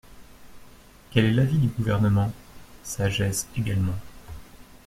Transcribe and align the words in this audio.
Quel 1.11 1.25
est 1.25 1.29
l’avis 1.31 1.59
du 1.59 1.67
Gouvernement? 1.67 2.33
Sagesse 2.81 3.45
également. 3.55 3.93